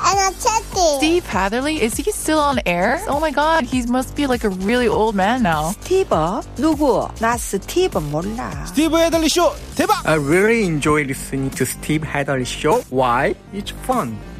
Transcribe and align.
energetic. 0.00 0.98
Steve 0.98 1.26
Hatherley, 1.26 1.82
is 1.82 1.96
he 1.96 2.10
still 2.10 2.38
on 2.38 2.60
air? 2.66 3.00
Oh 3.08 3.20
my 3.20 3.30
god, 3.30 3.64
he 3.64 3.82
must 3.86 4.14
be 4.16 4.26
like 4.26 4.44
a 4.44 4.48
really 4.50 4.88
old 4.88 5.14
man 5.14 5.42
now. 5.42 5.72
스티브? 5.84 6.42
누구? 6.56 7.08
나 7.20 7.36
스티브 7.36 7.98
몰라. 7.98 8.50
스티브 8.66 8.96
헤들리 8.98 9.28
쇼 9.28 9.52
대박! 9.76 10.04
I 10.06 10.16
really 10.16 10.64
enjoy 10.64 11.04
listening 11.04 11.50
to 11.50 11.64
Steve 11.64 12.02
Hadley 12.02 12.44
show. 12.44 12.82
Why? 12.90 13.34
It's 13.52 13.72
fun, 13.86 14.16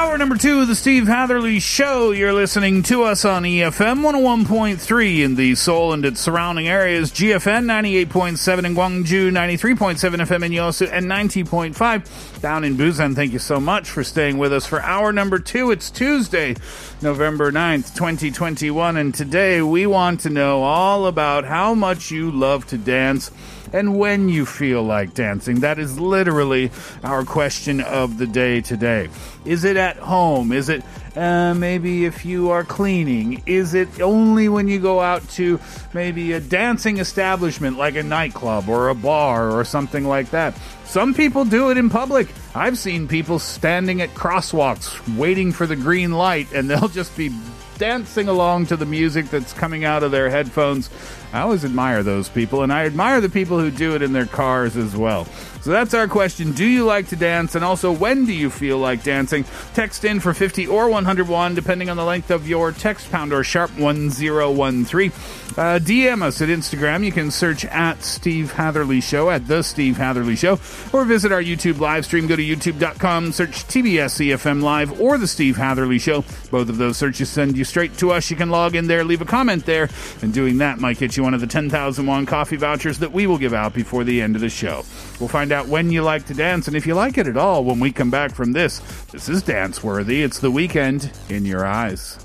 Hour 0.00 0.16
number 0.16 0.38
two 0.38 0.62
of 0.62 0.66
the 0.66 0.74
Steve 0.74 1.08
Hatherly 1.08 1.60
Show. 1.60 2.12
You're 2.12 2.32
listening 2.32 2.82
to 2.84 3.02
us 3.02 3.26
on 3.26 3.42
EFM 3.42 4.00
101.3 4.00 5.20
in 5.22 5.34
the 5.34 5.54
Seoul 5.54 5.92
and 5.92 6.06
its 6.06 6.22
surrounding 6.22 6.66
areas, 6.66 7.12
GFN 7.12 7.66
98.7 7.66 8.64
in 8.64 8.74
Gwangju, 8.74 9.30
93.7 9.30 9.98
FM 9.98 10.46
in 10.46 10.52
Yosu, 10.52 10.88
and 10.90 11.04
90.5 11.04 12.40
down 12.40 12.64
in 12.64 12.76
Busan. 12.76 13.14
Thank 13.14 13.34
you 13.34 13.38
so 13.38 13.60
much 13.60 13.90
for 13.90 14.02
staying 14.02 14.38
with 14.38 14.54
us 14.54 14.64
for 14.64 14.80
hour 14.80 15.12
number 15.12 15.38
two. 15.38 15.70
It's 15.70 15.90
Tuesday, 15.90 16.56
November 17.02 17.52
9th, 17.52 17.94
2021, 17.94 18.96
and 18.96 19.14
today 19.14 19.60
we 19.60 19.86
want 19.86 20.20
to 20.20 20.30
know 20.30 20.62
all 20.62 21.08
about 21.08 21.44
how 21.44 21.74
much 21.74 22.10
you 22.10 22.30
love 22.30 22.66
to 22.68 22.78
dance 22.78 23.30
and 23.72 23.98
when 23.98 24.28
you 24.28 24.46
feel 24.46 24.82
like 24.82 25.14
dancing. 25.14 25.60
That 25.60 25.78
is 25.78 25.98
literally 25.98 26.70
our 27.02 27.24
question 27.24 27.80
of 27.80 28.18
the 28.18 28.26
day 28.26 28.60
today. 28.60 29.08
Is 29.44 29.64
it 29.64 29.76
at 29.76 29.96
home? 29.96 30.52
Is 30.52 30.68
it 30.68 30.82
uh, 31.16 31.54
maybe 31.54 32.04
if 32.04 32.24
you 32.24 32.50
are 32.50 32.64
cleaning? 32.64 33.42
Is 33.46 33.74
it 33.74 34.00
only 34.00 34.48
when 34.48 34.68
you 34.68 34.78
go 34.78 35.00
out 35.00 35.28
to 35.30 35.58
maybe 35.92 36.32
a 36.32 36.40
dancing 36.40 36.98
establishment 36.98 37.78
like 37.78 37.96
a 37.96 38.02
nightclub 38.02 38.68
or 38.68 38.88
a 38.88 38.94
bar 38.94 39.50
or 39.50 39.64
something 39.64 40.04
like 40.04 40.30
that? 40.30 40.54
Some 40.84 41.14
people 41.14 41.44
do 41.44 41.70
it 41.70 41.78
in 41.78 41.90
public. 41.90 42.28
I've 42.54 42.78
seen 42.78 43.08
people 43.08 43.38
standing 43.38 44.00
at 44.00 44.10
crosswalks 44.10 45.16
waiting 45.16 45.52
for 45.52 45.66
the 45.66 45.76
green 45.76 46.12
light 46.12 46.52
and 46.52 46.68
they'll 46.68 46.88
just 46.88 47.16
be 47.16 47.30
dancing 47.78 48.28
along 48.28 48.66
to 48.66 48.76
the 48.76 48.84
music 48.84 49.30
that's 49.30 49.52
coming 49.54 49.84
out 49.84 50.02
of 50.02 50.10
their 50.10 50.28
headphones. 50.28 50.90
I 51.32 51.40
always 51.40 51.64
admire 51.64 52.02
those 52.02 52.28
people, 52.28 52.62
and 52.62 52.72
I 52.72 52.86
admire 52.86 53.20
the 53.20 53.28
people 53.28 53.60
who 53.60 53.70
do 53.70 53.94
it 53.94 54.02
in 54.02 54.12
their 54.12 54.26
cars 54.26 54.76
as 54.76 54.96
well. 54.96 55.26
So 55.60 55.70
that's 55.70 55.92
our 55.92 56.08
question. 56.08 56.52
Do 56.52 56.64
you 56.64 56.86
like 56.86 57.08
to 57.08 57.16
dance? 57.16 57.54
And 57.54 57.62
also, 57.62 57.92
when 57.92 58.24
do 58.24 58.32
you 58.32 58.48
feel 58.48 58.78
like 58.78 59.02
dancing? 59.02 59.44
Text 59.74 60.04
in 60.04 60.18
for 60.18 60.32
50 60.32 60.66
or 60.66 60.88
101, 60.88 61.54
depending 61.54 61.90
on 61.90 61.98
the 61.98 62.04
length 62.04 62.30
of 62.30 62.48
your 62.48 62.72
text 62.72 63.10
pound 63.10 63.32
or 63.34 63.44
sharp 63.44 63.70
1013. 63.78 65.12
Uh, 65.50 65.78
DM 65.78 66.22
us 66.22 66.40
at 66.40 66.48
Instagram. 66.48 67.04
You 67.04 67.12
can 67.12 67.30
search 67.30 67.66
at 67.66 68.02
Steve 68.02 68.52
Hatherly 68.52 69.02
Show, 69.02 69.30
at 69.30 69.46
The 69.48 69.62
Steve 69.62 69.98
Hatherly 69.98 70.36
Show, 70.36 70.58
or 70.92 71.04
visit 71.04 71.30
our 71.30 71.42
YouTube 71.42 71.78
live 71.78 72.06
stream. 72.06 72.26
Go 72.26 72.36
to 72.36 72.42
youtube.com, 72.42 73.32
search 73.32 73.64
TBS 73.66 74.30
EFM 74.30 74.62
Live 74.62 74.98
or 74.98 75.18
The 75.18 75.26
Steve 75.26 75.58
Hatherly 75.58 75.98
Show. 75.98 76.24
Both 76.50 76.70
of 76.70 76.78
those 76.78 76.96
searches 76.96 77.28
send 77.28 77.58
you 77.58 77.64
straight 77.64 77.98
to 77.98 78.12
us. 78.12 78.30
You 78.30 78.36
can 78.36 78.48
log 78.48 78.74
in 78.74 78.86
there, 78.86 79.04
leave 79.04 79.20
a 79.20 79.26
comment 79.26 79.66
there, 79.66 79.90
and 80.22 80.32
doing 80.32 80.58
that 80.58 80.78
might 80.78 80.98
get 80.98 81.16
you 81.18 81.19
one 81.20 81.34
of 81.34 81.40
the 81.40 81.46
10,000 81.46 82.06
won 82.06 82.26
coffee 82.26 82.56
vouchers 82.56 82.98
that 82.98 83.12
we 83.12 83.26
will 83.26 83.38
give 83.38 83.54
out 83.54 83.74
before 83.74 84.04
the 84.04 84.20
end 84.20 84.34
of 84.34 84.40
the 84.40 84.48
show. 84.48 84.84
We'll 85.18 85.28
find 85.28 85.52
out 85.52 85.68
when 85.68 85.90
you 85.90 86.02
like 86.02 86.26
to 86.26 86.34
dance 86.34 86.66
and 86.66 86.76
if 86.76 86.86
you 86.86 86.94
like 86.94 87.18
it 87.18 87.26
at 87.26 87.36
all 87.36 87.64
when 87.64 87.80
we 87.80 87.92
come 87.92 88.10
back 88.10 88.34
from 88.34 88.52
this. 88.52 88.80
This 89.12 89.28
is 89.28 89.42
Dance 89.42 89.82
Worthy. 89.84 90.22
It's 90.22 90.38
The 90.38 90.50
Weeknd 90.50 91.30
in 91.30 91.44
your 91.44 91.66
eyes. 91.66 92.18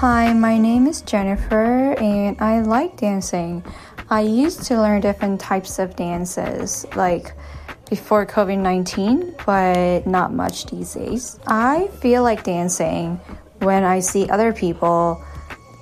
Hi, 0.00 0.30
my 0.34 0.58
name 0.58 0.86
is 0.86 1.00
Jennifer 1.00 1.94
and 1.94 2.38
I 2.38 2.60
like 2.60 2.98
dancing. 2.98 3.64
I 4.10 4.20
used 4.20 4.64
to 4.64 4.76
learn 4.76 5.00
different 5.00 5.40
types 5.40 5.78
of 5.78 5.96
dances 5.96 6.84
like 6.96 7.32
before 7.88 8.26
COVID 8.26 8.58
19, 8.58 9.36
but 9.46 10.06
not 10.06 10.34
much 10.34 10.66
these 10.66 10.92
days. 10.92 11.38
I 11.46 11.86
feel 12.02 12.22
like 12.22 12.44
dancing 12.44 13.16
when 13.60 13.84
I 13.84 14.00
see 14.00 14.28
other 14.28 14.52
people 14.52 15.24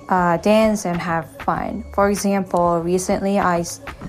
uh, 0.07 0.37
dance 0.37 0.85
and 0.85 0.95
have 0.95 1.29
fun. 1.41 1.83
For 1.93 2.09
example, 2.09 2.79
recently 2.79 3.37
I 3.37 3.65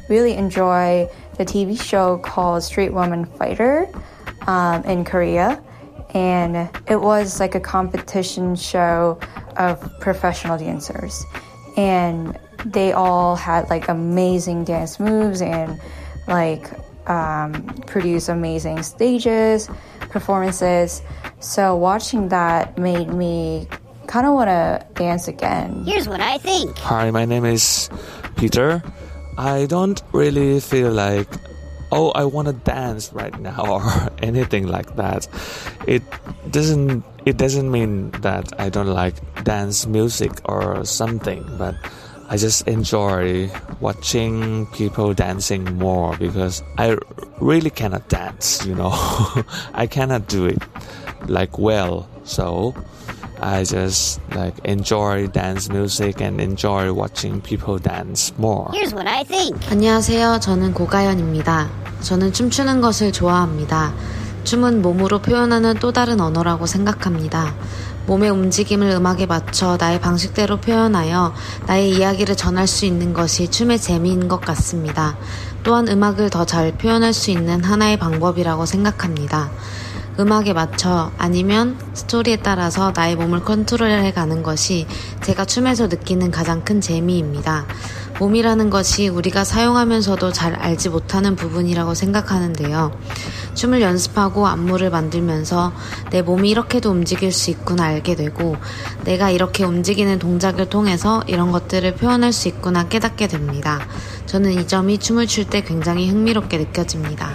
really 0.08 0.34
enjoy 0.34 1.08
the 1.36 1.44
TV 1.44 1.80
show 1.80 2.18
called 2.18 2.62
Street 2.62 2.92
Woman 2.92 3.24
Fighter 3.24 3.88
um, 4.46 4.84
in 4.84 5.04
Korea. 5.04 5.60
And 6.14 6.70
it 6.88 7.00
was 7.00 7.40
like 7.40 7.56
a 7.56 7.60
competition 7.60 8.54
show 8.54 9.18
of 9.58 10.00
professional 10.00 10.58
dancers. 10.58 11.24
And 11.76 12.38
they 12.64 12.92
all 12.92 13.36
had 13.36 13.68
like 13.70 13.88
amazing 13.88 14.64
dance 14.64 14.98
moves 14.98 15.40
and 15.42 15.80
like 16.26 16.68
um, 17.08 17.52
produce 17.86 18.28
amazing 18.28 18.82
stages, 18.82 19.68
performances. 20.00 21.02
So 21.40 21.76
watching 21.76 22.28
that 22.28 22.78
made 22.78 23.08
me 23.08 23.68
kind 24.06 24.26
of 24.26 24.34
want 24.34 24.48
to 24.48 24.86
dance 24.94 25.28
again. 25.28 25.84
Here's 25.84 26.08
what 26.08 26.20
I 26.20 26.38
think. 26.38 26.76
Hi, 26.78 27.10
my 27.10 27.24
name 27.24 27.44
is 27.44 27.90
Peter. 28.36 28.82
I 29.38 29.66
don't 29.66 30.02
really 30.12 30.60
feel 30.60 30.90
like, 30.90 31.28
oh, 31.92 32.10
I 32.10 32.24
want 32.24 32.48
to 32.48 32.54
dance 32.54 33.12
right 33.12 33.38
now 33.40 33.66
or 33.68 34.10
anything 34.22 34.66
like 34.66 34.96
that. 34.96 35.28
It 35.86 36.02
doesn't. 36.50 37.04
It 37.25 37.37
doesn't 37.37 37.69
mean 37.69 38.11
that 38.21 38.51
I 38.59 38.69
don't 38.69 38.87
like 38.87 39.15
dance 39.43 39.85
music 39.85 40.31
or 40.45 40.83
something, 40.85 41.45
but 41.57 41.75
I 42.29 42.37
just 42.37 42.67
enjoy 42.67 43.51
watching 43.79 44.65
people 44.67 45.13
dancing 45.13 45.77
more 45.77 46.15
because 46.17 46.63
I 46.77 46.97
really 47.39 47.69
cannot 47.69 48.07
dance. 48.09 48.65
You 48.65 48.75
know, 48.75 48.93
I 49.73 49.85
cannot 49.85 50.27
do 50.27 50.45
it 50.45 50.61
like 51.27 51.59
well. 51.59 52.07
So 52.23 52.73
I 53.41 53.63
just 53.65 54.21
like 54.35 54.53
enjoy 54.63 55.27
dance 55.27 55.67
music 55.69 56.21
and 56.21 56.39
enjoy 56.39 56.93
watching 56.93 57.41
people 57.41 57.79
dance 57.79 58.31
more. 58.37 58.69
Here's 58.73 58.93
what 58.93 59.07
I 59.07 59.23
think. 59.23 59.57
안녕하세요. 59.69 60.39
저는 60.39 60.73
고가연입니다. 60.73 61.69
저는 62.01 62.33
춤추는 62.33 62.81
것을 62.81 63.11
좋아합니다. 63.11 63.93
춤은 64.46 64.80
몸으로 64.80 65.18
표현하는 65.18 65.74
또 65.80 65.90
다른 65.90 66.20
언어라고 66.20 66.66
생각합니다. 66.66 67.56
몸의 68.06 68.30
움직임을 68.30 68.90
음악에 68.90 69.26
맞춰 69.26 69.76
나의 69.76 70.00
방식대로 70.00 70.58
표현하여 70.58 71.34
나의 71.66 71.90
이야기를 71.90 72.36
전할 72.36 72.68
수 72.68 72.86
있는 72.86 73.12
것이 73.12 73.50
춤의 73.50 73.80
재미인 73.80 74.28
것 74.28 74.40
같습니다. 74.40 75.16
또한 75.64 75.88
음악을 75.88 76.30
더 76.30 76.44
잘 76.44 76.70
표현할 76.78 77.12
수 77.12 77.32
있는 77.32 77.64
하나의 77.64 77.98
방법이라고 77.98 78.66
생각합니다. 78.66 79.50
음악에 80.20 80.52
맞춰 80.52 81.10
아니면 81.18 81.76
스토리에 81.92 82.36
따라서 82.36 82.92
나의 82.94 83.16
몸을 83.16 83.42
컨트롤해 83.42 84.12
가는 84.12 84.44
것이 84.44 84.86
제가 85.24 85.44
춤에서 85.44 85.88
느끼는 85.88 86.30
가장 86.30 86.62
큰 86.64 86.80
재미입니다. 86.80 87.66
몸이라는 88.20 88.70
것이 88.70 89.08
우리가 89.08 89.44
사용하면서도 89.44 90.32
잘 90.32 90.54
알지 90.54 90.88
못하는 90.88 91.36
부분이라고 91.36 91.94
생각하는데요. 91.94 92.92
춤을 93.56 93.80
연습하고 93.80 94.46
안무를 94.46 94.90
만들면서 94.90 95.72
내 96.10 96.22
몸이 96.22 96.50
이렇게도 96.50 96.90
움직일 96.90 97.32
수 97.32 97.50
있구나 97.50 97.84
알게 97.86 98.14
되고 98.14 98.56
내가 99.04 99.30
이렇게 99.30 99.64
움직이는 99.64 100.18
동작을 100.20 100.68
통해서 100.68 101.24
이런 101.26 101.50
것들을 101.50 101.94
표현할 101.96 102.32
수 102.32 102.46
있구나 102.48 102.86
깨닫게 102.88 103.26
됩니다. 103.26 103.80
저는 104.26 104.52
이 104.52 104.66
점이 104.68 104.98
춤을 104.98 105.26
출 105.26 105.46
때 105.46 105.62
굉장히 105.62 106.08
흥미롭게 106.10 106.58
느껴집니다. 106.58 107.30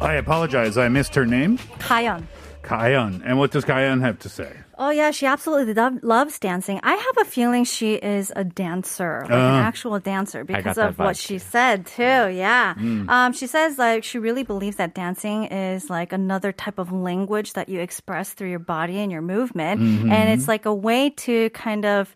I 0.00 0.16
apologize. 0.18 0.78
I 0.78 0.86
missed 0.88 1.18
her 1.18 1.26
name. 1.26 1.56
Kayon. 1.78 2.26
Kayan. 2.64 3.22
And 3.24 3.38
what 3.38 3.50
does 3.52 3.64
Kayan 3.64 4.00
have 4.00 4.18
to 4.20 4.28
say? 4.28 4.50
Oh 4.76 4.90
yeah, 4.90 5.12
she 5.12 5.26
absolutely 5.26 5.74
lo- 5.74 6.00
loves 6.02 6.38
dancing. 6.40 6.80
I 6.82 6.94
have 6.94 7.16
a 7.26 7.30
feeling 7.30 7.62
she 7.64 7.94
is 7.94 8.32
a 8.34 8.42
dancer, 8.42 9.20
like 9.22 9.30
an 9.30 9.38
Uh. 9.62 9.68
actual 9.70 10.00
dancer, 10.00 10.42
because 10.42 10.76
of 10.78 10.98
what 10.98 11.14
vibe, 11.14 11.20
she 11.26 11.38
said 11.38 11.86
too. 11.86 12.02
Yeah, 12.34 12.74
Mm. 12.74 13.08
um, 13.08 13.32
she 13.32 13.46
says 13.46 13.78
like 13.78 14.02
she 14.02 14.18
really 14.18 14.42
believes 14.42 14.76
that 14.76 14.94
dancing 14.94 15.44
is 15.44 15.88
like 15.90 16.12
another 16.12 16.50
type 16.50 16.78
of 16.80 16.90
language 16.90 17.52
that 17.52 17.68
you 17.68 17.78
express 17.80 18.32
through 18.34 18.50
your 18.50 18.58
body 18.58 18.98
and 18.98 19.12
your 19.12 19.22
movement, 19.22 19.80
Mhm. 19.80 20.10
and 20.10 20.30
it's 20.34 20.48
like 20.48 20.66
a 20.66 20.74
way 20.74 21.10
to 21.28 21.50
kind 21.50 21.84
of 21.84 22.14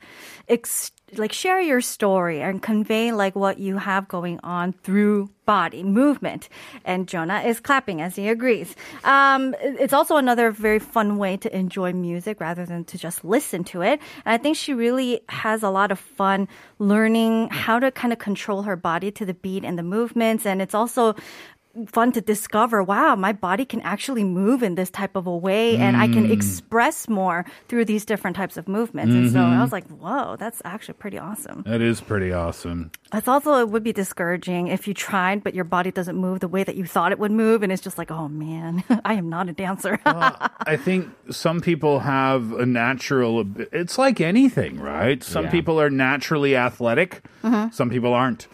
ex- 0.48 0.90
like 1.16 1.32
share 1.32 1.60
your 1.60 1.81
story 1.81 2.40
and 2.43 2.62
convey 2.62 3.12
like 3.12 3.34
what 3.34 3.58
you 3.58 3.78
have 3.78 4.08
going 4.08 4.40
on 4.43 4.72
through 4.72 5.31
body 5.46 5.82
movement. 5.82 6.49
And 6.84 7.08
Jonah 7.08 7.40
is 7.40 7.58
clapping 7.58 8.02
as 8.02 8.16
he 8.16 8.28
agrees. 8.28 8.76
Um, 9.05 9.55
it's 9.62 9.94
also 9.94 10.16
another 10.16 10.50
very 10.50 10.78
fun 10.78 11.16
way 11.16 11.38
to 11.38 11.56
enjoy 11.56 11.94
music 11.94 12.38
rather 12.40 12.66
than 12.66 12.84
to 12.84 12.99
just 12.99 13.25
listen 13.25 13.64
to 13.64 13.81
it. 13.81 14.00
And 14.26 14.34
I 14.34 14.37
think 14.37 14.56
she 14.56 14.75
really 14.75 15.22
has 15.31 15.62
a 15.62 15.70
lot 15.70 15.90
of 15.90 15.99
fun 15.99 16.49
learning 16.78 17.49
how 17.49 17.78
to 17.78 17.90
kind 17.90 18.12
of 18.12 18.19
control 18.19 18.62
her 18.62 18.76
body 18.76 19.10
to 19.12 19.25
the 19.25 19.34
beat 19.34 19.64
and 19.64 19.78
the 19.78 19.82
movements. 19.82 20.44
And 20.44 20.60
it's 20.60 20.75
also 20.75 21.14
fun 21.87 22.11
to 22.11 22.20
discover 22.20 22.82
wow 22.82 23.15
my 23.15 23.32
body 23.32 23.65
can 23.65 23.81
actually 23.82 24.25
move 24.25 24.62
in 24.65 24.75
this 24.75 24.91
type 24.91 25.15
of 25.15 25.26
a 25.29 25.37
way 25.37 25.76
and 25.76 25.97
i 25.97 26.09
can 26.09 26.26
Mm. 26.26 26.32
express 26.32 27.09
more 27.09 27.44
through 27.69 27.85
these 27.85 28.05
different 28.05 28.37
types 28.37 28.56
of 28.56 28.67
movements 28.67 29.15
and 29.15 29.31
so 29.31 29.38
i 29.38 29.43
Mhm. 29.55 29.61
was 29.62 29.70
like 29.70 29.87
whoa 29.88 30.35
that's 30.37 30.61
actually 30.65 30.94
pretty 30.94 31.19
awesome 31.19 31.62
That 31.67 31.81
is 31.81 32.00
pretty 32.00 32.32
awesome. 32.32 32.91
it's 33.15 33.29
also 33.29 33.61
it 33.61 33.69
would 33.69 33.85
be 33.85 33.93
discouraging 33.93 34.69
if 34.69 34.88
you 34.88 34.94
tried 34.94 35.44
but 35.44 35.55
your 35.55 35.65
body 35.65 35.93
doesn't 35.93 36.17
move 36.17 36.41
the 36.41 36.49
way 36.49 36.65
that 36.65 36.75
you 36.75 36.85
thought 36.85 37.12
it 37.12 37.19
would 37.20 37.31
move 37.32 37.62
and 37.62 37.70
it's 37.70 37.82
just 37.82 37.99
like 37.99 38.11
oh 38.11 38.29
man 38.29 38.82
i 39.05 39.15
am 39.15 39.29
not 39.29 39.49
a 39.49 39.53
dancer 39.53 40.00
I 40.06 40.76
think 40.76 41.09
some 41.31 41.61
people 41.61 42.00
have 42.00 42.53
a 42.53 42.67
natural. 42.67 43.47
It's 43.73 43.97
like 43.99 44.20
anything, 44.20 44.79
right? 44.81 45.23
Some 45.23 45.44
Yeah. 45.44 45.50
people 45.50 45.81
are 45.81 45.88
naturally 45.91 46.56
athletic. 46.56 47.23
Mhm. 47.44 47.73
Some 47.73 47.88
people 47.88 48.12
aren't. 48.12 48.49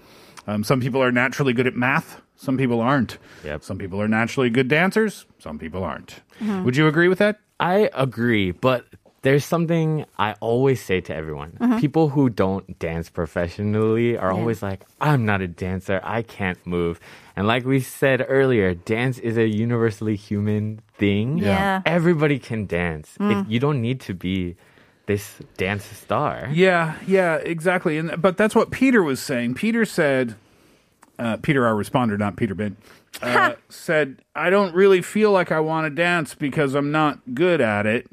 Um, 0.46 0.62
some 0.62 0.78
people 0.80 1.02
are 1.02 1.10
naturally 1.10 1.52
good 1.52 1.66
at 1.66 1.74
math. 1.74 2.20
Some 2.44 2.56
people 2.58 2.80
aren't. 2.80 3.18
Yep. 3.44 3.64
Some 3.64 3.78
people 3.78 3.98
are 4.02 4.08
naturally 4.08 4.50
good 4.50 4.68
dancers. 4.68 5.24
Some 5.38 5.58
people 5.58 5.82
aren't. 5.82 6.20
Mhm. 6.40 6.64
Would 6.64 6.76
you 6.76 6.86
agree 6.86 7.08
with 7.08 7.18
that? 7.18 7.40
I 7.58 7.88
agree, 7.94 8.50
but 8.52 8.84
there's 9.22 9.44
something 9.46 10.04
I 10.18 10.34
always 10.40 10.80
say 10.84 11.00
to 11.08 11.14
everyone. 11.14 11.52
Mhm. 11.58 11.80
People 11.80 12.10
who 12.10 12.28
don't 12.28 12.78
dance 12.78 13.08
professionally 13.08 14.18
are 14.18 14.30
Yeah. 14.32 14.38
always 14.38 14.62
like, 14.62 14.84
I'm 15.00 15.24
not 15.24 15.40
a 15.40 15.48
dancer. 15.48 16.00
I 16.04 16.20
can't 16.22 16.58
move. 16.66 17.00
And 17.36 17.46
like 17.46 17.64
we 17.64 17.80
said 17.80 18.24
earlier, 18.28 18.74
dance 18.74 19.18
is 19.18 19.36
a 19.38 19.48
universally 19.48 20.16
human 20.16 20.80
thing. 20.98 21.38
Yeah. 21.38 21.80
Everybody 21.86 22.38
can 22.38 22.66
dance. 22.66 23.16
Mm. 23.18 23.30
It, 23.32 23.48
you 23.52 23.58
don't 23.60 23.80
need 23.80 24.00
to 24.00 24.14
be 24.14 24.56
this 25.06 25.38
dance 25.56 25.84
star. 25.84 26.48
Yeah, 26.52 26.94
yeah, 27.06 27.36
exactly. 27.36 27.98
And 27.98 28.20
but 28.20 28.36
that's 28.36 28.54
what 28.54 28.70
Peter 28.70 29.02
was 29.02 29.20
saying. 29.20 29.54
Peter 29.54 29.84
said, 29.84 30.34
uh, 31.18 31.36
Peter, 31.38 31.66
our 31.66 31.74
responder, 31.74 32.18
not 32.18 32.36
Peter 32.36 32.54
Ben, 32.54 32.76
uh, 33.22 33.54
said, 33.68 34.22
"I 34.34 34.50
don't 34.50 34.74
really 34.74 35.02
feel 35.02 35.30
like 35.32 35.52
I 35.52 35.60
want 35.60 35.86
to 35.86 35.90
dance 35.90 36.34
because 36.34 36.74
I'm 36.74 36.90
not 36.90 37.34
good 37.34 37.60
at 37.60 37.86
it." 37.86 38.06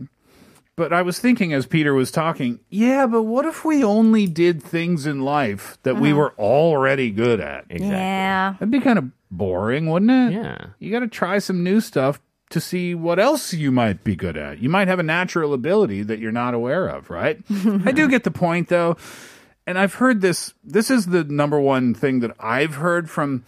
But 0.77 0.93
I 0.93 1.01
was 1.01 1.19
thinking 1.19 1.53
as 1.53 1.65
Peter 1.67 1.93
was 1.93 2.09
talking, 2.11 2.59
yeah, 2.69 3.05
but 3.05 3.23
what 3.23 3.45
if 3.45 3.63
we 3.65 3.83
only 3.83 4.25
did 4.25 4.63
things 4.63 5.05
in 5.05 5.19
life 5.21 5.77
that 5.83 5.97
we 5.97 6.09
Uh-huh. 6.11 6.19
were 6.19 6.33
already 6.39 7.11
good 7.11 7.39
at? 7.39 7.65
yeah 7.69 8.53
That'd 8.53 8.71
be 8.71 8.79
kind 8.79 8.97
of 8.97 9.11
boring, 9.29 9.87
wouldn't 9.87 10.09
it? 10.09 10.33
Yeah. 10.37 10.57
You 10.79 10.89
got 10.91 11.01
to 11.01 11.07
try 11.07 11.37
some 11.39 11.61
new 11.63 11.81
stuff 11.81 12.19
to 12.51 12.59
see 12.61 12.95
what 12.95 13.19
else 13.19 13.53
you 13.53 13.69
might 13.71 14.03
be 14.03 14.15
good 14.15 14.37
at. 14.37 14.59
You 14.59 14.69
might 14.69 14.87
have 14.87 14.97
a 14.97 15.03
natural 15.03 15.53
ability 15.53 16.03
that 16.03 16.19
you're 16.19 16.31
not 16.31 16.53
aware 16.53 16.87
of, 16.87 17.09
right? 17.11 17.39
I 17.85 17.91
do 17.91 18.07
get 18.07 18.23
the 18.23 18.31
point 18.31 18.69
though. 18.69 18.97
And 19.67 19.77
I've 19.77 19.95
heard 19.95 20.21
this 20.21 20.53
this 20.63 20.89
is 20.91 21.07
the 21.07 21.23
number 21.23 21.59
one 21.59 21.93
thing 21.93 22.19
that 22.21 22.31
I've 22.39 22.75
heard 22.75 23.09
from 23.09 23.43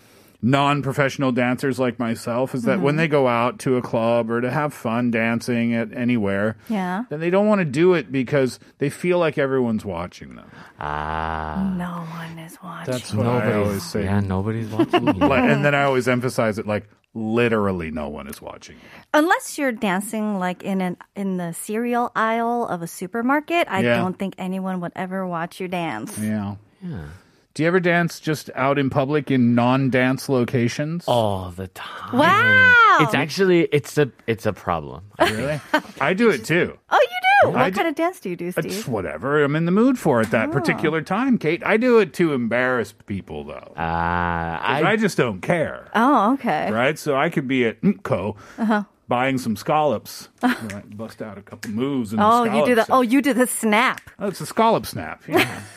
non-professional 0.46 1.32
dancers 1.32 1.80
like 1.80 1.98
myself 1.98 2.54
is 2.54 2.64
that 2.64 2.82
when 2.82 2.96
Mhm. 2.96 2.98
they 2.98 3.08
go 3.08 3.28
out 3.30 3.60
to 3.60 3.78
a 3.78 3.82
club 3.82 4.30
or 4.30 4.42
to 4.42 4.52
have 4.52 4.74
fun 4.74 5.10
dancing 5.10 5.74
at 5.74 5.94
anywhere, 5.94 6.58
yeah 6.68 7.06
then 7.10 7.22
they 7.22 7.30
don't 7.30 7.48
want 7.48 7.60
to 7.60 7.66
do 7.66 7.94
it 7.94 8.12
because 8.12 8.60
they 8.80 8.90
feel 8.90 9.20
like 9.20 9.38
everyone's 9.38 9.86
watching 9.86 10.36
them. 10.36 10.52
Ah. 10.82 11.74
no 11.78 12.06
one 12.14 12.38
is 12.40 12.58
watching 12.62 12.92
That's 12.92 13.14
what 13.14 13.26
I 13.26 13.54
always 13.54 13.84
say. 13.84 14.04
Yeah, 14.04 14.20
nobody's 14.20 14.68
watching 14.70 15.08
you. 15.16 15.32
And 15.32 15.64
then 15.64 15.74
I 15.74 15.84
always 15.84 16.10
emphasize 16.10 16.60
it 16.60 16.68
like 16.68 16.90
literally 17.14 17.92
no 17.92 18.10
one 18.10 18.28
is 18.28 18.42
watching. 18.42 18.76
You. 18.76 18.82
unless 19.14 19.58
you're 19.58 19.72
dancing 19.72 20.40
like 20.40 20.64
in 20.64 20.82
an 20.82 20.98
in 21.16 21.38
the 21.38 21.54
cereal 21.54 22.12
aisle 22.16 22.66
of 22.68 22.82
a 22.82 22.88
supermarket 22.88 23.68
i 23.70 23.82
Yeah. 23.82 23.98
don't 23.98 24.18
think 24.18 24.34
anyone 24.38 24.82
would 24.82 24.94
ever 24.96 25.28
watch 25.28 25.60
you 25.60 25.68
dance 25.68 26.18
Yeah. 26.18 26.56
Yeah. 26.82 27.06
Do 27.54 27.62
you 27.62 27.68
ever 27.68 27.80
dance 27.80 28.20
just 28.20 28.50
out 28.56 28.80
in 28.80 28.90
public 28.90 29.30
in 29.30 29.54
non-dance 29.54 30.28
locations? 30.28 31.04
All 31.08 31.52
the 31.52 31.68
time. 31.68 32.18
Wow. 32.18 32.98
It's 33.02 33.14
actually 33.14 33.66
it's 33.72 33.96
a 34.00 34.10
it's 34.26 34.48
a 34.48 34.54
problem. 34.54 35.04
Really? 35.20 35.62
I 36.02 36.14
do 36.16 36.32
it 36.32 36.46
too. 36.46 36.76
oh 36.90 37.00
you 37.00 37.18
do 37.22 37.33
I 37.50 37.64
what 37.64 37.66
d- 37.66 37.76
kind 37.76 37.88
of 37.88 37.96
dance 37.96 38.20
do 38.20 38.30
you 38.30 38.36
do 38.36 38.48
It's 38.48 38.58
steve 38.58 38.88
whatever 38.88 39.44
I'm 39.44 39.56
in 39.56 39.66
the 39.66 39.72
mood 39.72 39.98
for 40.00 40.22
at 40.22 40.32
that 40.32 40.52
particular 40.52 41.02
time, 41.02 41.38
Kate. 41.38 41.62
I 41.66 41.78
do 41.78 42.00
it 42.00 42.14
to 42.16 42.34
embarrass 42.34 42.92
people 43.06 43.44
though. 43.44 43.74
Ah, 43.78 44.60
'Cause 44.66 44.84
I, 44.84 44.96
just 44.96 45.18
don't 45.18 45.42
care. 45.42 45.88
oh 45.96 46.34
okay 46.34 46.72
Right? 46.72 46.98
So 46.98 47.16
I 47.16 47.30
could 47.30 47.48
be 47.48 47.66
at 47.66 47.82
MCO 47.82 48.36
uh-huh 48.58 48.84
buying 49.06 49.38
some 49.38 49.56
scallops. 49.56 50.30
right? 50.42 50.98
Bust 50.98 51.22
out 51.22 51.38
a 51.38 51.42
couple 51.42 51.70
moves 51.72 52.14
and 52.14 52.22
Oh, 52.22 52.46
you 52.46 52.66
do 52.66 52.74
the 52.76 52.84
scallops. 52.84 52.90
oh, 52.90 53.02
you 53.02 53.22
do 53.22 53.34
the 53.34 53.46
snap. 53.46 54.02
Oh, 54.18 54.28
it's 54.28 54.42
a 54.42 54.46
scallop 54.46 54.86
snap. 54.86 55.22
Yeah. 55.28 55.62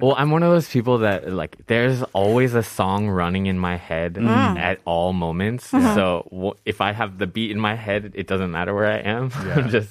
Well, 0.00 0.14
I'm 0.18 0.30
one 0.30 0.42
of 0.42 0.50
those 0.50 0.68
people 0.68 0.98
that 0.98 1.30
like 1.32 1.66
there's 1.66 2.02
always 2.12 2.54
a 2.54 2.62
song 2.62 3.08
running 3.08 3.46
in 3.46 3.58
my 3.58 3.76
head 3.76 4.14
Mm. 4.14 4.58
at 4.58 4.80
all 4.84 5.12
moments. 5.12 5.70
Mhm. 5.72 5.94
So 5.94 6.28
w- 6.30 6.54
if 6.64 6.80
I 6.80 6.92
have 6.92 7.18
the 7.18 7.26
beat 7.26 7.50
in 7.50 7.60
my 7.60 7.74
head, 7.76 8.12
it 8.14 8.26
doesn't 8.26 8.50
matter 8.50 8.74
where 8.74 8.86
I 8.90 8.98
am. 8.98 9.30
I'm 9.54 9.68
just 9.70 9.90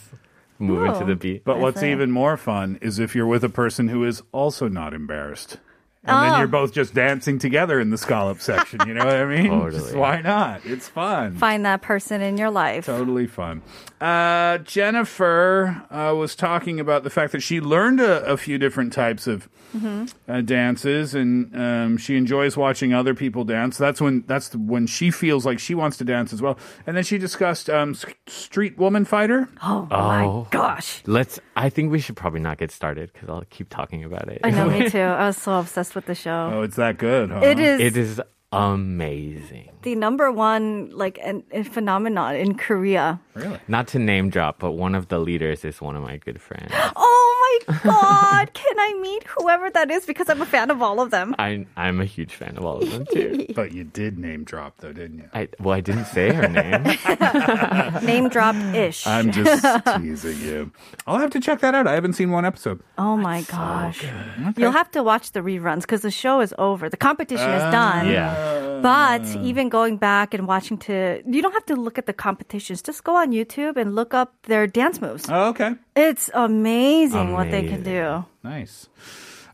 moving 0.59 0.93
to 0.99 1.05
the 1.05 1.15
beat. 1.15 1.43
But 1.43 1.59
what's 1.59 1.81
even 1.83 2.11
more 2.11 2.37
fun 2.37 2.77
is 2.81 2.99
if 2.99 3.15
you're 3.15 3.25
with 3.27 3.43
a 3.43 3.49
person 3.49 3.87
who 3.87 4.03
is 4.03 4.21
also 4.31 4.67
not 4.67 4.93
embarrassed. 4.93 5.57
And 6.03 6.17
then 6.23 6.33
Oh. 6.33 6.37
you're 6.39 6.47
both 6.47 6.73
just 6.73 6.95
dancing 6.95 7.37
together 7.37 7.79
in 7.79 7.91
the 7.91 7.97
scallop 7.97 8.41
section. 8.41 8.79
You 8.87 8.95
know 8.95 9.05
what 9.05 9.15
I 9.15 9.25
mean? 9.25 9.51
Just 9.71 9.85
Totally. 9.85 9.99
why 9.99 10.21
not? 10.21 10.61
It's 10.65 10.87
fun. 10.87 11.35
Find 11.35 11.63
that 11.65 11.83
person 11.83 12.21
in 12.21 12.37
your 12.37 12.49
life. 12.49 12.87
Totally 12.87 13.27
fun. 13.27 13.61
Uh, 13.99 14.57
Jennifer 14.59 15.83
uh, 15.91 16.15
was 16.15 16.35
talking 16.35 16.79
about 16.79 17.03
the 17.03 17.09
fact 17.11 17.31
that 17.33 17.41
she 17.41 17.61
learned 17.61 17.99
a, 17.99 18.23
a 18.25 18.35
few 18.35 18.57
different 18.57 18.93
types 18.93 19.27
of 19.27 19.47
Mhm. 19.75 20.13
uh, 20.27 20.41
dances, 20.41 21.15
and 21.15 21.55
um, 21.55 21.95
she 21.97 22.17
enjoys 22.17 22.57
watching 22.57 22.93
other 22.93 23.13
people 23.13 23.45
dance. 23.45 23.77
That's 23.77 24.01
when 24.01 24.25
that's 24.27 24.53
when 24.53 24.85
she 24.85 25.11
feels 25.11 25.45
like 25.45 25.59
she 25.59 25.73
wants 25.75 25.95
to 25.99 26.03
dance 26.03 26.33
as 26.33 26.41
well. 26.41 26.57
And 26.85 26.97
then 26.97 27.05
she 27.05 27.17
discussed 27.17 27.69
um, 27.69 27.91
s- 27.91 28.03
Street 28.27 28.77
Woman 28.77 29.05
Fighter. 29.05 29.47
Oh, 29.63 29.87
my 29.89 30.45
gosh. 30.49 31.01
Let's. 31.05 31.39
I 31.55 31.69
think 31.69 31.89
we 31.89 31.99
should 32.01 32.17
probably 32.17 32.41
not 32.41 32.57
get 32.57 32.69
started 32.71 33.11
because 33.13 33.29
I'll 33.29 33.45
keep 33.49 33.69
talking 33.69 34.03
about 34.03 34.27
it. 34.27 34.41
I 34.43 34.49
know, 34.49 34.69
me 34.69 34.89
too. 34.89 34.99
I 34.99 35.27
was 35.27 35.37
so 35.37 35.59
obsessed 35.59 35.90
with 35.95 36.05
the 36.05 36.15
show. 36.15 36.51
Oh, 36.53 36.61
it's 36.63 36.75
that 36.77 36.97
good, 36.97 37.31
huh? 37.31 37.41
It 37.43 37.59
is- 37.59 37.81
It 37.81 37.97
is 37.97 38.21
amazing. 38.51 39.69
The 39.83 39.95
number 39.95 40.31
one 40.31 40.89
like 40.91 41.19
an, 41.23 41.43
a 41.51 41.63
phenomenon 41.63 42.35
in 42.35 42.55
Korea. 42.55 43.19
Really? 43.33 43.59
Not 43.67 43.87
to 43.89 43.99
name 43.99 44.29
drop, 44.29 44.59
but 44.59 44.71
one 44.73 44.93
of 44.95 45.07
the 45.07 45.19
leaders 45.19 45.63
is 45.65 45.81
one 45.81 45.95
of 45.95 46.03
my 46.03 46.17
good 46.17 46.39
friends. 46.41 46.71
Oh 46.95 47.30
my 47.67 47.77
god! 47.83 48.53
Can 48.53 48.79
I 48.79 48.99
meet 49.01 49.23
whoever 49.23 49.69
that 49.69 49.91
is 49.91 50.05
because 50.05 50.29
I'm 50.29 50.41
a 50.41 50.45
fan 50.45 50.69
of 50.71 50.81
all 50.81 50.99
of 50.99 51.11
them. 51.11 51.35
I 51.39 51.65
I'm 51.77 52.01
a 52.01 52.05
huge 52.05 52.35
fan 52.35 52.57
of 52.57 52.65
all 52.65 52.81
of 52.81 52.89
them 52.91 53.05
too. 53.11 53.47
But 53.55 53.73
you 53.73 53.83
did 53.83 54.17
name 54.17 54.43
drop 54.43 54.77
though, 54.77 54.93
didn't 54.93 55.19
you? 55.19 55.29
I 55.33 55.49
well, 55.59 55.75
I 55.75 55.81
didn't 55.81 56.05
say 56.05 56.31
her 56.33 56.47
name. 56.47 56.83
Name 58.05 58.29
drop 58.29 58.55
ish. 58.75 59.05
I'm 59.05 59.31
just 59.31 59.65
teasing 59.97 60.39
you. 60.39 60.71
I'll 61.05 61.19
have 61.19 61.31
to 61.31 61.39
check 61.39 61.59
that 61.61 61.75
out. 61.75 61.87
I 61.87 61.93
haven't 61.93 62.13
seen 62.13 62.31
one 62.31 62.45
episode. 62.45 62.81
Oh 62.97 63.17
my 63.17 63.41
gosh. 63.43 64.03
You'll 64.57 64.71
have 64.71 64.91
to 64.91 65.03
watch 65.03 65.31
the 65.31 65.41
reruns 65.41 65.81
because 65.81 66.01
the 66.01 66.11
show 66.11 66.41
is 66.41 66.53
over. 66.57 66.89
The 66.89 66.97
competition 66.97 67.49
is 67.49 67.63
done. 67.71 68.07
Uh, 68.07 68.11
yeah. 68.11 68.70
But 68.81 69.21
hmm. 69.21 69.45
even 69.45 69.69
going 69.69 69.97
back 69.97 70.33
and 70.33 70.47
watching 70.47 70.77
to, 70.89 71.21
you 71.25 71.41
don't 71.41 71.53
have 71.53 71.65
to 71.67 71.75
look 71.75 71.97
at 71.97 72.05
the 72.05 72.13
competitions. 72.13 72.81
Just 72.81 73.03
go 73.03 73.15
on 73.15 73.31
YouTube 73.31 73.77
and 73.77 73.95
look 73.95 74.13
up 74.13 74.33
their 74.43 74.67
dance 74.67 75.01
moves. 75.01 75.29
Oh, 75.29 75.49
okay. 75.49 75.75
It's 75.95 76.29
amazing, 76.33 77.33
what 77.33 77.51
they 77.51 77.67
can 77.67 77.83
do. 77.83 78.25
Nice. 78.43 78.87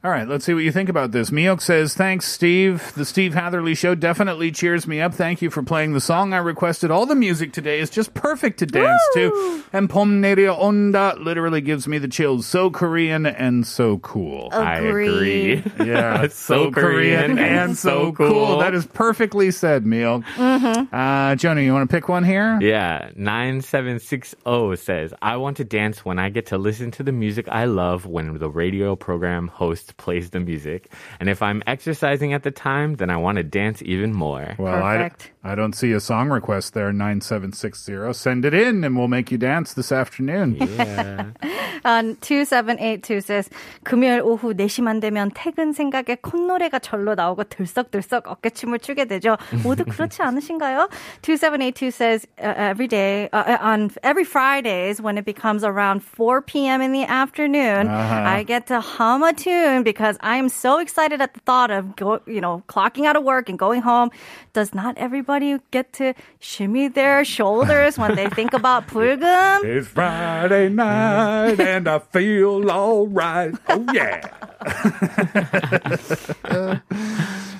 All 0.03 0.11
right, 0.11 0.27
let's 0.27 0.45
see 0.45 0.53
what 0.53 0.63
you 0.63 0.71
think 0.71 0.89
about 0.89 1.11
this. 1.11 1.31
Miok 1.31 1.59
says, 1.59 1.95
Thanks, 1.95 2.27
Steve. 2.27 2.93
The 2.93 3.03
Steve 3.03 3.33
Hatherly 3.33 3.73
Show 3.73 3.95
definitely 3.95 4.51
cheers 4.51 4.85
me 4.85 5.01
up. 5.01 5.15
Thank 5.15 5.41
you 5.41 5.49
for 5.49 5.63
playing 5.63 5.93
the 5.93 5.99
song 5.99 6.33
I 6.33 6.37
requested. 6.37 6.91
All 6.91 7.07
the 7.07 7.15
music 7.15 7.51
today 7.51 7.79
is 7.79 7.89
just 7.89 8.13
perfect 8.13 8.59
to 8.59 8.67
dance 8.67 9.01
to. 9.15 9.63
And 9.73 9.89
Pom 9.89 10.21
Neria 10.21 10.55
Onda 10.55 11.17
literally 11.23 11.61
gives 11.61 11.87
me 11.87 11.97
the 11.97 12.07
chills. 12.07 12.45
So 12.45 12.69
Korean 12.69 13.25
and 13.25 13.65
so 13.65 13.97
cool. 13.97 14.49
I 14.51 14.75
agree. 14.75 15.63
Yeah, 15.79 16.27
so 16.31 16.69
Korean 16.69 17.39
and 17.39 17.75
so 17.75 18.11
cool. 18.11 18.59
That 18.59 18.75
is 18.75 18.85
perfectly 18.85 19.49
said, 19.49 19.83
Miok. 19.83 20.23
Mm-hmm. 20.23 20.95
Uh, 20.95 21.35
Jonah, 21.35 21.61
you 21.61 21.73
want 21.73 21.89
to 21.89 21.95
pick 21.95 22.07
one 22.07 22.23
here? 22.23 22.59
Yeah, 22.61 23.09
9760 23.15 24.75
says, 24.75 25.13
I 25.23 25.37
want 25.37 25.57
to 25.57 25.63
dance 25.63 26.05
when 26.05 26.19
I 26.19 26.29
get 26.29 26.45
to 26.47 26.59
listen 26.59 26.91
to 26.91 27.03
the 27.03 27.11
music 27.11 27.47
I 27.49 27.65
love 27.65 28.05
when 28.05 28.37
the 28.37 28.49
radio 28.49 28.95
program 28.95 29.47
host 29.86 29.94
plays 29.96 30.30
the 30.34 30.40
music. 30.40 30.90
And 31.20 31.28
if 31.30 31.38
I'm 31.42 31.62
exercising 31.70 32.34
at 32.34 32.42
the 32.42 32.50
time, 32.50 32.96
then 32.98 33.10
I 33.10 33.16
want 33.16 33.38
to 33.38 33.44
dance 33.46 33.78
even 33.86 34.10
more. 34.12 34.54
Well, 34.58 34.82
I, 34.82 35.10
I 35.44 35.54
don't 35.54 35.74
see 35.74 35.92
a 35.92 36.00
song 36.00 36.30
request 36.30 36.74
there, 36.74 36.90
9760. 36.92 38.12
Send 38.12 38.44
it 38.44 38.54
in 38.54 38.82
and 38.84 38.96
we'll 38.98 39.08
make 39.08 39.30
you 39.30 39.38
dance 39.38 39.74
this 39.74 39.92
afternoon. 39.92 40.56
Yeah. 40.58 41.30
On 41.84 42.16
2782 42.20 43.20
says, 43.20 43.50
금요일 43.84 44.20
오후 44.22 44.54
4시만 44.54 45.00
되면 45.00 45.30
퇴근 45.34 45.72
생각에 45.72 46.16
콧노래가 46.22 46.78
절로 46.78 47.14
나오고 47.14 47.44
들썩들썩 47.44 48.28
어깨춤을 48.28 48.78
추게 48.78 49.04
되죠. 49.06 49.36
모두 49.62 49.84
그렇지 49.84 50.22
않으신가요? 50.22 50.88
2782 51.22 51.90
says, 51.90 52.26
uh, 52.42 52.54
every 52.56 52.86
day, 52.86 53.28
uh, 53.32 53.58
on 53.60 53.90
every 54.02 54.24
Fridays 54.24 55.00
when 55.02 55.18
it 55.18 55.24
becomes 55.24 55.64
around 55.64 56.02
4 56.02 56.42
p.m. 56.42 56.80
in 56.82 56.92
the 56.92 57.04
afternoon, 57.04 57.88
Uh-huh. 57.88 58.22
I 58.38 58.42
get 58.44 58.66
to 58.68 58.80
hum 58.80 59.22
a 59.22 59.32
tune 59.32 59.75
because 59.83 60.17
I 60.21 60.37
am 60.37 60.49
so 60.49 60.79
excited 60.79 61.21
at 61.21 61.33
the 61.33 61.39
thought 61.41 61.71
of, 61.71 61.95
go, 61.95 62.21
you 62.25 62.41
know, 62.41 62.63
clocking 62.67 63.05
out 63.05 63.15
of 63.15 63.23
work 63.23 63.49
and 63.49 63.57
going 63.57 63.81
home. 63.81 64.11
Does 64.53 64.73
not 64.73 64.97
everybody 64.97 65.57
get 65.71 65.93
to 65.93 66.13
shimmy 66.39 66.87
their 66.87 67.23
shoulders 67.25 67.97
when 67.97 68.15
they 68.15 68.29
think 68.29 68.53
about 68.53 68.87
불금? 68.91 69.63
It's 69.63 69.87
Friday 69.87 70.69
night 70.69 71.59
and 71.59 71.87
I 71.87 71.99
feel 71.99 72.69
all 72.69 73.07
right. 73.07 73.53
Oh, 73.69 73.85
yeah. 73.93 74.21
Uh, 76.43 76.77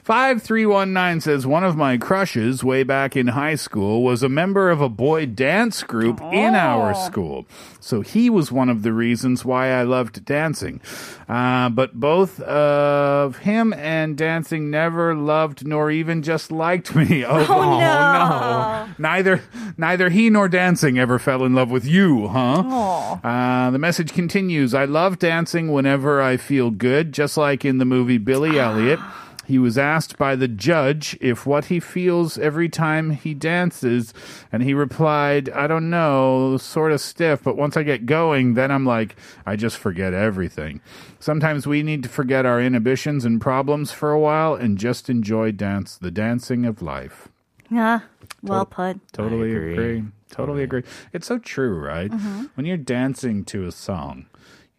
5319 0.08 1.20
says 1.20 1.46
one 1.46 1.66
of 1.66 1.76
my 1.76 1.98
crushes 1.98 2.64
way 2.64 2.82
back 2.84 3.18
in 3.18 3.28
high 3.28 3.56
school 3.56 4.04
was 4.04 4.24
a 4.24 4.30
member 4.30 4.70
of 4.70 4.80
a 4.80 4.88
boy 4.88 5.26
dance 5.26 5.84
group 5.84 6.22
in 6.32 6.56
our 6.56 6.94
school. 6.96 7.46
So 7.82 8.00
he 8.00 8.30
was 8.30 8.50
one 8.50 8.70
of 8.70 8.84
the 8.84 8.94
reasons 8.94 9.44
why 9.44 9.68
I 9.74 9.84
loved 9.84 10.24
dancing. 10.24 10.80
Uh, 11.28 11.68
but 11.68 12.00
both 12.00 12.40
of 12.40 13.40
him 13.40 13.74
and 13.74 14.18
dancing 14.18 14.70
never 14.72 15.14
loved 15.14 15.68
nor 15.68 15.92
even 15.92 16.24
just 16.24 16.54
liked 16.54 16.96
me. 16.96 17.26
Oh, 17.28 17.46
Oh, 17.50 17.80
no. 17.82 18.88
Neither 18.98 19.42
neither 19.76 20.08
he 20.10 20.30
nor 20.30 20.48
dancing 20.48 20.98
ever 20.98 21.20
fell 21.20 21.44
in 21.44 21.54
love 21.54 21.70
with 21.70 21.84
you, 21.86 22.30
huh? 22.30 23.18
Uh, 23.22 23.72
the 23.72 23.78
message 23.80 24.14
continues. 24.14 24.74
I 24.74 24.86
love 24.86 25.20
dancing 25.20 25.74
whenever 25.74 26.22
I 26.22 26.38
feel 26.38 26.72
good, 26.72 27.12
just 27.12 27.36
like 27.36 27.66
in 27.66 27.78
the 27.78 27.86
movie 27.86 28.18
Billy 28.18 28.58
Elliot. 28.68 29.00
He 29.48 29.58
was 29.58 29.78
asked 29.78 30.18
by 30.18 30.36
the 30.36 30.50
judge 30.50 31.18
if 31.22 31.46
what 31.46 31.66
he 31.66 31.80
feels 31.80 32.38
every 32.38 32.68
time 32.68 33.12
he 33.12 33.34
dances, 33.34 34.14
and 34.52 34.62
he 34.62 34.74
replied, 34.74 35.50
I 35.52 35.68
don't 35.68 35.90
know, 35.90 36.58
sort 36.58 36.92
of 36.92 37.00
stiff, 37.00 37.44
but 37.46 37.56
once 37.56 37.78
I 37.78 37.84
get 37.84 38.06
going, 38.06 38.56
then 38.56 38.72
I'm 38.72 38.86
like, 38.86 39.16
I 39.46 39.56
just 39.56 39.78
forget 39.78 40.14
everything. 40.14 40.82
Sometimes 41.22 41.66
we 41.66 41.82
need 41.82 42.04
to 42.04 42.10
forget 42.10 42.46
our 42.46 42.62
inhibitions 42.62 43.24
and 43.24 43.40
problems 43.40 43.94
for 43.94 44.12
a 44.12 44.20
while 44.20 44.54
and 44.54 44.78
just 44.78 45.10
enjoy 45.10 45.54
dance, 45.54 45.96
the 45.96 46.12
dancing 46.12 46.66
of 46.66 46.82
life. 46.82 47.30
Yeah, 47.72 48.02
well 48.44 48.66
put. 48.66 49.00
Totally 49.14 49.56
agree. 49.56 49.74
agree. 49.74 50.04
Totally 50.30 50.64
agree. 50.64 50.84
It's 51.14 51.28
so 51.28 51.38
true, 51.40 51.80
right? 51.80 52.12
Mhm. 52.12 52.50
When 52.56 52.66
you're 52.66 52.76
dancing 52.76 53.46
to 53.46 53.66
a 53.66 53.72
song, 53.72 54.26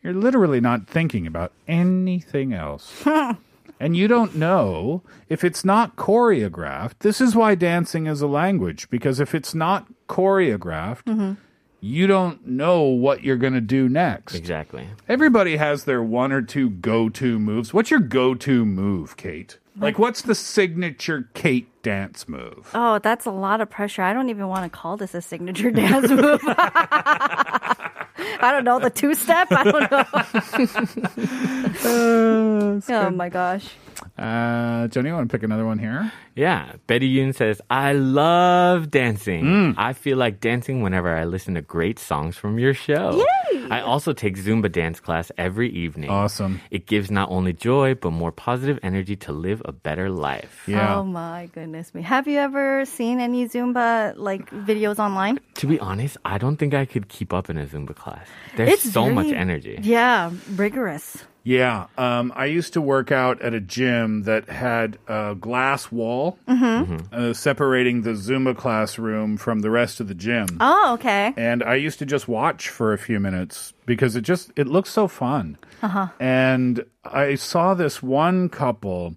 you're 0.02 0.12
literally 0.12 0.60
not 0.60 0.86
thinking 0.86 1.26
about 1.26 1.52
anything 1.66 2.52
else. 2.52 3.02
and 3.80 3.96
you 3.96 4.08
don't 4.08 4.34
know 4.34 5.02
if 5.28 5.44
it's 5.44 5.64
not 5.64 5.96
choreographed. 5.96 7.00
This 7.00 7.20
is 7.20 7.34
why 7.34 7.54
dancing 7.54 8.06
is 8.06 8.20
a 8.20 8.26
language, 8.26 8.88
because 8.90 9.20
if 9.20 9.34
it's 9.34 9.54
not 9.54 9.86
choreographed, 10.08 11.04
mm-hmm. 11.04 11.32
you 11.80 12.06
don't 12.06 12.46
know 12.46 12.82
what 12.82 13.22
you're 13.22 13.36
going 13.36 13.52
to 13.54 13.60
do 13.60 13.88
next. 13.88 14.34
Exactly. 14.34 14.88
Everybody 15.08 15.56
has 15.56 15.84
their 15.84 16.02
one 16.02 16.32
or 16.32 16.42
two 16.42 16.70
go 16.70 17.08
to 17.10 17.38
moves. 17.38 17.72
What's 17.72 17.90
your 17.90 18.00
go 18.00 18.34
to 18.34 18.64
move, 18.64 19.16
Kate? 19.16 19.58
Like, 19.80 19.98
what's 19.98 20.22
the 20.22 20.34
signature 20.34 21.28
Kate 21.34 21.68
dance 21.82 22.28
move? 22.28 22.70
Oh, 22.74 22.98
that's 22.98 23.26
a 23.26 23.30
lot 23.30 23.60
of 23.60 23.70
pressure. 23.70 24.02
I 24.02 24.12
don't 24.12 24.28
even 24.28 24.48
want 24.48 24.64
to 24.64 24.76
call 24.76 24.96
this 24.96 25.14
a 25.14 25.22
signature 25.22 25.70
dance 25.72 26.10
move. 26.10 26.40
I 28.40 28.52
don't 28.52 28.64
know 28.64 28.78
the 28.78 28.90
two 28.90 29.14
step. 29.14 29.48
I 29.50 29.64
don't 29.64 29.90
know. 29.90 30.04
Uh, 31.88 32.80
oh 32.88 33.10
my 33.10 33.28
gosh. 33.28 33.74
Uh, 34.18 34.88
Jenny, 34.88 35.08
you 35.10 35.14
want 35.14 35.28
to 35.28 35.32
pick 35.32 35.44
another 35.44 35.64
one 35.64 35.78
here? 35.78 36.12
Yeah. 36.34 36.72
Betty 36.86 37.12
Yoon 37.14 37.34
says, 37.34 37.60
I 37.70 37.92
love 37.92 38.90
dancing. 38.90 39.74
I 39.78 39.92
feel 39.92 40.16
like 40.18 40.40
dancing 40.40 40.82
whenever 40.82 41.14
I 41.14 41.24
listen 41.24 41.54
to 41.54 41.62
great 41.62 41.98
songs 41.98 42.36
from 42.36 42.58
your 42.58 42.74
show. 42.74 43.24
I 43.70 43.80
also 43.80 44.12
take 44.12 44.36
Zumba 44.36 44.72
dance 44.72 44.98
class 44.98 45.30
every 45.36 45.70
evening. 45.70 46.10
Awesome. 46.10 46.60
It 46.70 46.86
gives 46.86 47.10
not 47.10 47.30
only 47.30 47.52
joy, 47.52 47.94
but 47.94 48.10
more 48.10 48.32
positive 48.32 48.78
energy 48.82 49.14
to 49.16 49.32
live 49.32 49.62
a 49.64 49.72
better 49.72 50.08
life. 50.10 50.64
Yeah. 50.66 50.96
Oh 50.96 51.04
my 51.04 51.50
goodness 51.52 51.94
me. 51.94 52.02
Have 52.02 52.26
you 52.26 52.38
ever 52.38 52.84
seen 52.86 53.20
any 53.20 53.46
Zumba 53.48 54.14
like 54.16 54.50
videos 54.50 54.98
online? 54.98 55.38
To 55.54 55.66
be 55.66 55.78
honest, 55.80 56.16
I 56.24 56.38
don't 56.38 56.56
think 56.56 56.72
I 56.74 56.86
could 56.86 57.08
keep 57.08 57.32
up 57.32 57.50
in 57.50 57.58
a 57.58 57.66
Zumba 57.66 57.94
class. 57.94 58.26
There's 58.56 58.70
It's 58.72 58.92
so 58.92 59.10
much 59.10 59.26
energy. 59.26 59.78
Yeah, 59.82 60.32
rigorous. 60.56 61.24
Yeah, 61.48 61.86
um, 61.96 62.30
I 62.36 62.44
used 62.44 62.74
to 62.74 62.82
work 62.82 63.10
out 63.10 63.40
at 63.40 63.54
a 63.54 63.60
gym 63.60 64.24
that 64.24 64.50
had 64.50 64.98
a 65.08 65.34
glass 65.34 65.90
wall 65.90 66.38
Mhm. 66.46 67.10
uh, 67.10 67.32
separating 67.32 68.02
the 68.02 68.10
Zumba 68.10 68.54
classroom 68.54 69.38
from 69.38 69.60
the 69.60 69.70
rest 69.70 69.98
of 69.98 70.08
the 70.08 70.14
gym. 70.14 70.58
Oh, 70.60 70.92
okay. 71.00 71.32
And 71.38 71.62
I 71.62 71.76
used 71.76 71.98
to 72.00 72.04
just 72.06 72.28
watch 72.28 72.68
for 72.68 72.92
a 72.92 72.98
few 72.98 73.18
minutes 73.18 73.72
because 73.86 74.14
it 74.14 74.20
just 74.22 74.52
it 74.56 74.66
looks 74.66 74.90
so 74.90 75.08
fun. 75.08 75.56
Uh-huh. 75.82 76.08
And 76.20 76.84
I 77.02 77.34
saw 77.36 77.72
this 77.72 78.02
one 78.02 78.50
couple 78.50 79.14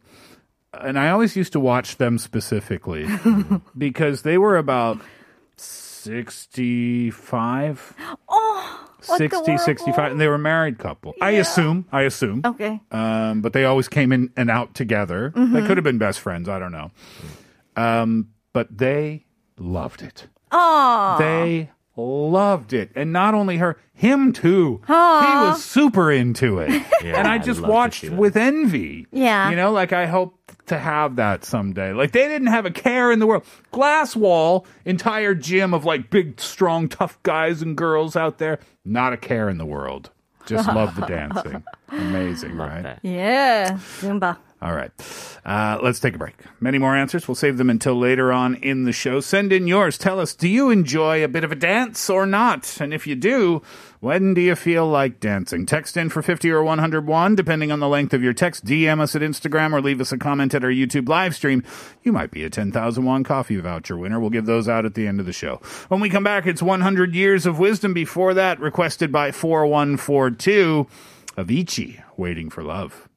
and 0.79 0.97
I 0.97 1.09
always 1.09 1.35
used 1.35 1.51
to 1.51 1.59
watch 1.59 1.97
them 1.97 2.17
specifically 2.17 3.09
because 3.77 4.21
they 4.21 4.37
were 4.37 4.55
about 4.55 4.99
65 5.57 7.93
Oh, 8.09 8.15
what 8.15 8.19
60 9.01 9.57
65 9.57 10.11
and 10.11 10.21
they 10.21 10.27
were 10.27 10.35
a 10.35 10.39
married 10.39 10.77
couple. 10.77 11.13
I 11.21 11.31
assume 11.31 11.85
i 11.91 12.01
assume. 12.03 12.41
Okay. 12.45 12.79
um, 12.91 13.41
but 13.41 13.53
they 13.53 13.65
always 13.65 13.87
came 13.87 14.11
in 14.11 14.31
and 14.37 14.49
out 14.49 14.73
together. 14.75 15.31
They 15.35 15.41
Mhm. 15.41 15.67
could 15.67 15.77
have 15.77 15.83
been 15.83 15.97
best 15.97 16.19
friends 16.19 16.47
i 16.49 16.59
don't 16.59 16.71
know. 16.71 16.91
Um, 17.75 18.29
but 18.53 18.77
they 18.77 19.25
loved 19.57 20.01
it. 20.01 20.27
Oh. 20.51 21.15
they 21.19 21.69
loved 21.95 22.73
it. 22.73 22.91
And 22.95 23.11
not 23.11 23.33
only 23.33 23.57
her 23.57 23.77
him 23.93 24.33
too. 24.33 24.81
He 24.87 24.93
was 24.93 25.63
super 25.63 26.11
into 26.11 26.59
it. 26.59 26.83
Yeah, 27.01 27.17
and 27.17 27.27
i 27.27 27.39
just 27.39 27.59
love 27.59 27.67
to 27.67 27.73
watched 27.73 28.09
with 28.11 28.37
envy. 28.37 29.07
Yeah. 29.11 29.49
you 29.49 29.55
know 29.55 29.71
like 29.71 29.91
i 29.91 30.05
hope 30.05 30.37
to 30.67 30.77
have 30.77 31.15
that 31.15 31.43
someday. 31.43 31.93
Like 31.93 32.11
they 32.11 32.27
didn't 32.27 32.47
have 32.47 32.67
a 32.67 32.71
care 32.71 33.11
in 33.11 33.17
the 33.17 33.25
world. 33.25 33.43
Glass 33.71 34.15
wall 34.15 34.67
entire 34.85 35.33
gym 35.33 35.73
of 35.73 35.83
like 35.83 36.11
big 36.11 36.39
strong 36.39 36.87
tough 36.87 37.21
guys 37.23 37.63
and 37.63 37.75
girls 37.75 38.15
out 38.15 38.37
there 38.37 38.59
not 38.85 39.13
a 39.13 39.17
care 39.17 39.49
in 39.49 39.57
the 39.57 39.65
world. 39.65 40.11
Just 40.45 40.67
love 40.73 40.95
the 40.95 41.05
dancing. 41.07 41.63
Amazing 41.89 42.55
right? 42.55 42.99
Yeah, 43.01 43.71
Zumba. 43.99 44.37
All 44.61 44.75
right. 44.75 44.91
Uh, 45.43 45.79
let's 45.81 45.99
take 45.99 46.13
a 46.13 46.19
break. 46.19 46.35
Many 46.59 46.77
more 46.77 46.95
answers. 46.95 47.27
We'll 47.27 47.33
save 47.33 47.57
them 47.57 47.71
until 47.71 47.95
later 47.95 48.31
on 48.31 48.55
in 48.55 48.83
the 48.83 48.91
show. 48.91 49.19
Send 49.19 49.51
in 49.51 49.65
yours. 49.65 49.97
Tell 49.97 50.19
us, 50.19 50.35
do 50.35 50.47
you 50.47 50.69
enjoy 50.69 51.23
a 51.23 51.27
bit 51.27 51.43
of 51.43 51.51
a 51.51 51.55
dance 51.55 52.11
or 52.11 52.27
not? 52.27 52.79
And 52.79 52.93
if 52.93 53.07
you 53.07 53.15
do, 53.15 53.63
when 54.01 54.35
do 54.35 54.41
you 54.41 54.55
feel 54.55 54.87
like 54.87 55.19
dancing? 55.19 55.65
Text 55.65 55.97
in 55.97 56.09
for 56.09 56.21
50 56.21 56.51
or 56.51 56.63
101, 56.63 57.35
depending 57.35 57.71
on 57.71 57.79
the 57.79 57.87
length 57.87 58.13
of 58.13 58.21
your 58.21 58.33
text. 58.33 58.63
DM 58.63 58.99
us 58.99 59.15
at 59.15 59.23
Instagram 59.23 59.73
or 59.73 59.81
leave 59.81 59.99
us 59.99 60.11
a 60.11 60.17
comment 60.17 60.53
at 60.53 60.63
our 60.63 60.69
YouTube 60.69 61.09
live 61.09 61.35
stream. 61.35 61.63
You 62.03 62.11
might 62.11 62.29
be 62.29 62.43
a 62.43 62.49
10,000 62.51 63.03
won 63.03 63.23
coffee 63.23 63.57
voucher 63.57 63.97
winner. 63.97 64.19
We'll 64.19 64.29
give 64.29 64.45
those 64.45 64.69
out 64.69 64.85
at 64.85 64.93
the 64.93 65.07
end 65.07 65.19
of 65.19 65.25
the 65.25 65.33
show. 65.33 65.55
When 65.87 66.01
we 66.01 66.09
come 66.09 66.23
back, 66.23 66.45
it's 66.45 66.61
100 66.61 67.15
Years 67.15 67.47
of 67.47 67.57
Wisdom. 67.57 67.95
Before 67.95 68.35
that, 68.35 68.59
requested 68.59 69.11
by 69.11 69.31
4142, 69.31 70.85
Avicii, 71.35 72.03
Waiting 72.15 72.51
for 72.51 72.63
Love. 72.63 73.07